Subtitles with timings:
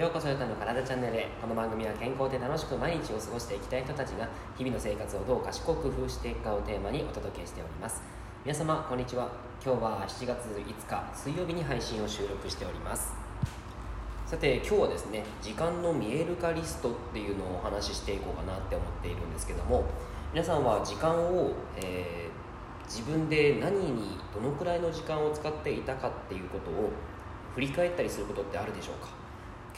[0.00, 1.28] ようこそよたの体チャンネルへ。
[1.42, 4.26] この番組は健康で楽しく毎日を過ごしていきたい人たちが
[4.56, 8.00] 日々の生活をどう賢く工夫していくかをテーマにお届けしております。
[8.42, 9.28] 皆様こんにちは。
[9.62, 13.12] 今日は7月5日水曜日に配信を収録しております。
[14.24, 19.84] さて今日はですね時間の見える化リストっていうのをお話ししていこうかなって思っているんですけども
[20.32, 26.88] 皆さんは時間を、えー、自分で何にどのくらいの時間を使っていたかっていうことを
[27.54, 29.19] 振り返ったりすることってあるでしょうか？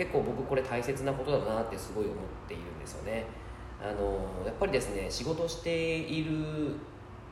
[0.02, 2.16] 結構僕これ大切なことだなってすごい思っ
[2.48, 3.24] ているんですよね。
[3.80, 6.74] あのやっぱりですね仕事している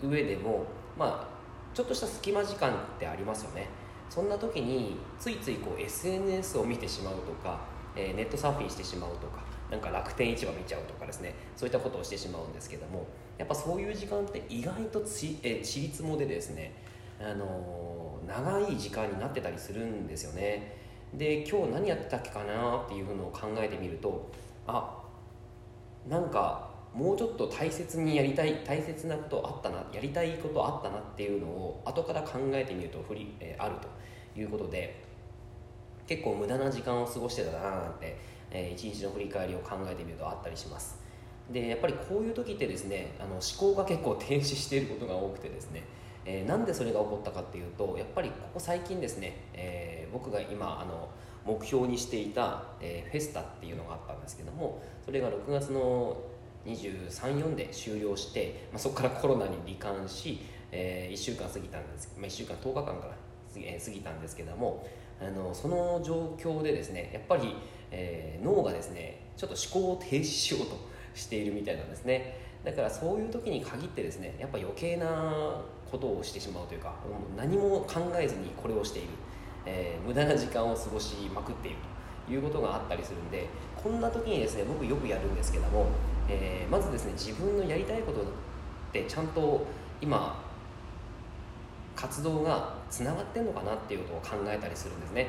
[0.01, 0.67] 上でも
[0.97, 3.67] まあちょっとした隙間時間ってありますよね。
[4.09, 7.61] そんな時についついこう SNS を見てしまうとか、
[7.97, 11.35] えー、ネットサーフィンしてしまうとかなんか楽天市場見ちゃうとかですね。
[11.57, 16.73] そういったことをしてしまうんですけどもやっぱそういう時間って意外とち、えー、りつもでですね、
[17.21, 20.80] あのー、長い時間になってたりするんですよね。
[21.15, 24.31] で今日何やってたっけかなっていうのを考えてみると
[24.67, 25.03] あ
[26.09, 35.05] なんかもうちょっと大切にやりたい大切なことあったなやりたいことあったなっていうのを後から考えてみるとふり、えー、あるということで
[36.07, 38.17] 結構無駄な時間を過ごしてたななんて、
[38.51, 40.99] えー、一日の振り返りを考えてみるとあったりします。
[41.51, 43.41] でやっぱりこういう時ってですねあの思
[43.75, 45.83] 考が結構停止していることが多くてですね
[46.25, 51.09] えー、なんでそれが起こったかっていうとやっぱりここ最近ですね、えー、僕が今あの
[51.45, 56.17] 目標にしていた、えー、フェスタっていうのがあったんですけどもそれが6月の
[56.67, 63.17] 234で終了して、まあ、そこからコロナに罹患し、えー、1週間過ぎたんです、まあ、1週間10日間から、
[63.53, 64.87] 過ぎたんですけども
[65.21, 67.55] あのその状況でですねやっぱり、
[67.91, 70.77] えー、脳がですねちょっと思考を停止しようと
[71.15, 72.51] しているみたいなんですね。
[72.65, 76.95] だからそういう時に限ってですねやっぱ余計なことをしてしまうというか
[77.37, 79.09] 何も考えずにこれをしている、
[79.67, 81.77] えー、無駄な時間を過ごしまくっている
[82.27, 85.87] ということがあったりするんでこんな時にですね僕よくやるんですけども、
[86.29, 88.25] えー、まずですね自分のやりたいことっ
[88.93, 89.67] てちゃんと
[90.01, 90.43] 今
[91.97, 95.29] 活動がつながってんのかなっていうことを考えたりするんですね。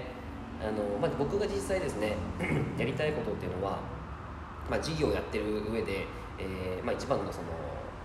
[0.61, 2.16] あの、まあ、僕が実際ですね
[2.77, 3.79] やりたいことっていうのは、
[4.69, 6.06] まあ、事業をやってる上で、
[6.38, 7.47] えーまあ、一番のその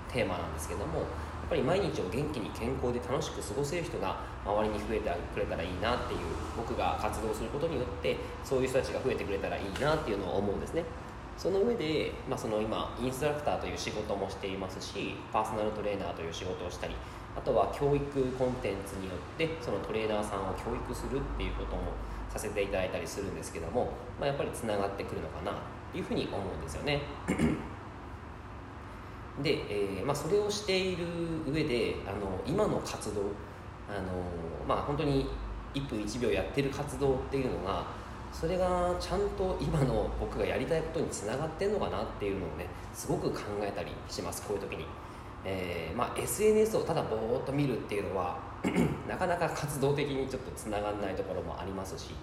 [0.09, 1.05] テーマなんですけども
[1.47, 6.21] っぱり毎日を元気に健康で楽しく過ごせる人が周りに増えてくれたらいいなっていう
[6.57, 10.83] 僕が活動することによってそういう人たちが増えてくれたらいいなっていうのを思うんですね。
[11.39, 16.95] その上で、まあ、その今インストラクターという仕事もしていますしパーソナルトレーナーという仕事をしたり
[17.37, 21.93] あとは教育コンテンツによってそのトレーナーさんを教育するっていうことも
[22.31, 25.53] させていただいたりするんですけども、まあ、やっぱりつながってくるのかな
[25.93, 27.03] というふうに思うんですよね。
[29.43, 31.05] で、えーまあ、それをしている
[31.47, 33.23] 上であの今の活動
[33.89, 34.09] あの、
[34.67, 35.27] まあ、本当に
[35.75, 37.85] 1分1秒やってる活動っていうのが
[38.33, 44.87] それがちゃんと今の僕がやりたいことにつながってんのかなっていうのをねすごく考えたりしますこういう時に、
[45.45, 48.39] えーまあ、SNS をただぼーっと見るっていうのは
[49.09, 52.15] なかなか活動的にちょっとつながらないところもありますし、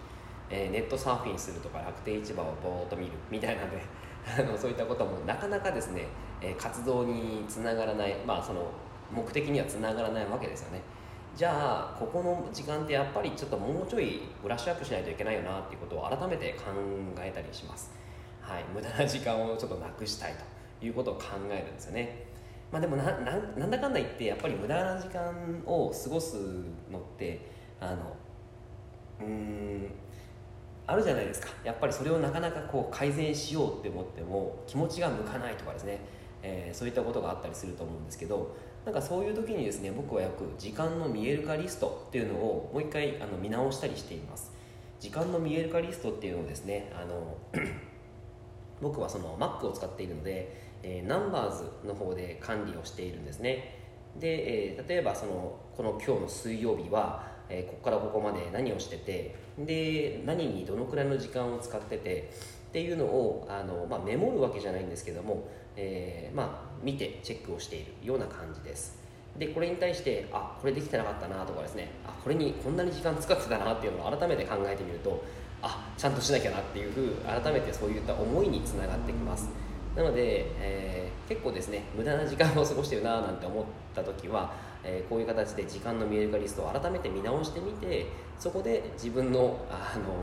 [0.49, 3.83] えー、ネットサーフィンするとか楽天市場をぼーっと見るみたいなね
[4.39, 6.05] あのそういったこともなかなかですね、
[6.41, 8.67] え活動につながらない、まあ、その
[9.11, 10.81] 目的にはつながらないわけですよね。
[11.35, 16.65] じゃあここの時間ってやっぱりちょっともうちょいブラッシュアップしないといけないよなっていうことを改めて考
[17.19, 17.91] えたりします、
[18.39, 20.35] はい、無駄な時間をちょっとなくしたい
[20.79, 22.27] ということを考えるんですよね。
[22.71, 26.37] まあでもななんだかんだ言ってやっぱり無駄な時間を過ごす
[26.91, 27.39] のって
[27.79, 28.15] あの
[29.21, 29.62] うん
[30.93, 31.49] あるじゃないですか。
[31.63, 35.99] やっぱりそれをなかなかこう改善しようって思っても気持ちが向かないとかですね、
[36.43, 38.55] えー、そういったことがあったりすると思うんですけど
[38.85, 44.51] なんかそういう時にですね僕はよく時間の見える化リストっていうのをもう一回あの見直したりしています。
[44.99, 47.37] 時間の見える化リストっていうのをですねあの
[48.81, 53.79] 僕はその Mac を使っているので、えー、ナンバーズの方で管理をしているんですね。
[54.19, 62.31] で、えー、例えばそのこの今日の水曜日はえー、ここからここまで何をしててで何にどのくらいの時間を使ってて
[62.69, 69.03] っていうのをあの、まあ、メモるわけじゃないんですけども、えー、まあ、見てチェックをしているような感じです。
[69.37, 75.23] でこれに対してあこれできてなかったなとかですねあこれにこんなに時間使ってたなっていうのを改めて考えてみると
[75.61, 79.49] あちゃんとしなきゃなっていうふう改めてそういった思いにつながってきます。
[79.95, 84.53] なので、えー、結構ですね無駄な時間を過ごしてるななんて思った時は
[84.83, 88.07] えー、こういう形で時間の見える化リストを改めて見直してみて
[88.37, 90.13] そこで自分のあの、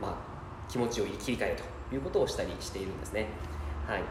[0.00, 1.56] まあ、気持ちを切り替える
[1.90, 3.26] ということをしたりしているんですね。
[3.86, 4.02] はい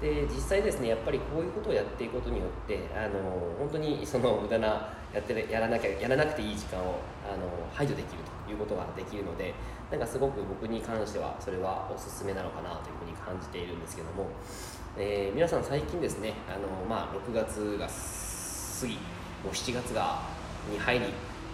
[0.00, 3.18] で実際ですねやっぱりこういうことをやっていくことによってあの
[3.58, 9.54] 本当にその無駄なやってやらなきゃやらなくていい時間をあの排除できるということができるので
[9.90, 14.28] なんかすごく僕に関してはそれはおすすめなのかなというふうに感じているんですけども、
[14.98, 20.20] えー、皆さん最近ですねあの、まあ、6月が過ぎもう7月が
[20.70, 21.06] に入り、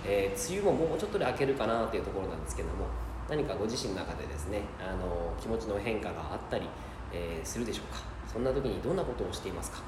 [0.05, 2.87] えー、梅雨ももうちょっとで明けるかなというところなんですけども
[3.29, 6.67] 何かご自身の中でですねあの気持ちの変化があったり、
[7.12, 8.12] えー、するでしょうか？
[8.32, 9.79] そんな時にどんなことをしていますか、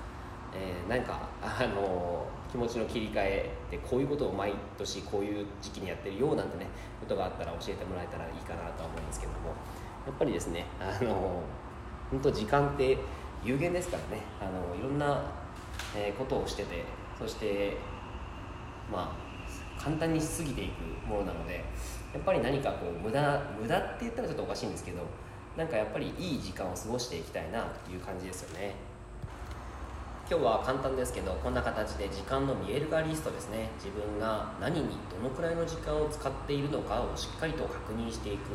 [0.55, 6.67] えー、何かあの気持ちの切り替えでこういうことを毎年こういう時期にやってるよなんてね
[7.01, 9.55] ことがあったら教えてもらえたらいいかなとは思うんですけども。
[10.07, 11.43] やっぱりですねあの
[12.11, 12.99] 本当時間って
[13.43, 14.23] 有限ですからね。
[14.41, 15.23] あのいろんな、
[15.95, 16.85] えことをしてて
[17.19, 17.77] そして
[18.91, 21.65] まあ簡単にしすぎていくものなので
[22.13, 25.03] やっぱり何かこう無駄無駄って言ったらちょっとおかしいんですけど
[25.57, 28.75] なんかやっぱりいい時間を過ごしていきたいなという感じですよね。
[30.29, 33.71] 今日は簡単ですけどこんな形で時間の見える化リストですね。
[33.77, 38.51] 自分が何にどのくらいの時間を使っているのかをしっかりと確認していく。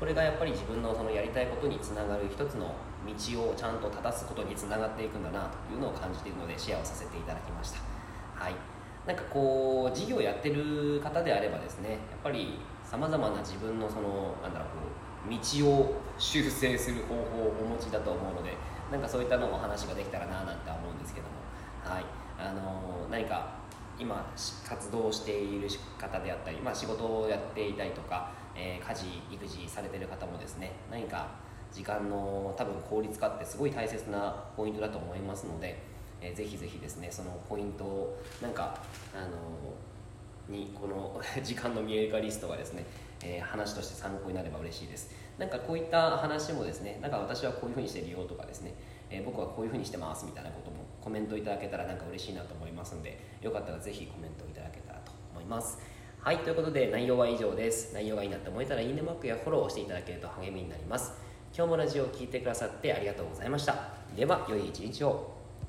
[0.00, 2.74] これがやっぱり自分のそのやりたいことにつながる一つの
[3.06, 7.78] 道をちゃんと正すことにつながっていくんだなというのを感じているのでシェアをさせていただきました。
[8.34, 8.73] はい。
[9.06, 14.74] なんかこう事業やってる方であればですねやっぱりさまざまな自分のそのなんだろうこ
[15.26, 18.56] う道を修正する方法をお持ちだと思うので
[18.90, 21.34] なんかそういったのも話ができたらななんて思うんですけども、
[21.82, 22.04] はい。
[22.38, 23.54] あの、何か
[23.98, 24.24] 今
[24.68, 25.68] 活動している
[25.98, 31.28] 方であったり、まあ、仕事をやっていたりとか、えー、家事育児されてる方もですね何か
[31.72, 35.82] 時間の多分効率化ってすごい大切なポイントだと思いますので、
[36.24, 38.80] えー、ぜひぜひですねそのポイントをなんか
[39.14, 42.84] あのー、にこの 時間の見える化リストがですね
[43.24, 45.10] えー、話として参考になれば嬉しいです。
[45.38, 48.74] なんかこういった話もですねなんか私はこういうふうにしてるよとかですね、
[49.10, 55.78] えー、僕はこういうふうにしてますみたいなこともコメントいただけたらなんか嬉しいなと思いますのでよかったらぜひコメントいただけたらと思います。
[56.20, 57.94] はいということで内容は以上です。
[57.94, 61.12] 内容がいいなと思えたらいいねマークやフォローをしていただけると励みになります。
[61.56, 63.74] 今日もラジオを聴いてくださってありがとうございました。
[64.16, 65.33] では良い一日を。